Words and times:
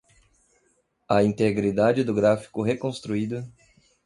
A 1.07 1.21
integridade 1.21 2.03
do 2.03 2.11
gráfico 2.11 2.63
reconstruído 2.63 3.47